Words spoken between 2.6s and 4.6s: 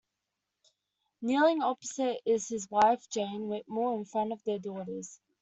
wife Jane Whitmore in front of their